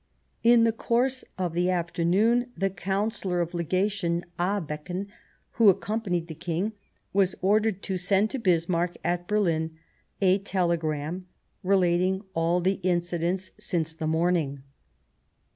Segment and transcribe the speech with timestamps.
[0.41, 5.09] In the course of the afternoon, the Counsellor of Legation, Abeken,
[5.51, 6.73] who accompanied the King,
[7.13, 9.75] was ordered to send to Bismarck at Berhn
[10.19, 11.27] a telegram
[11.61, 14.63] relating all the incidents since the morning.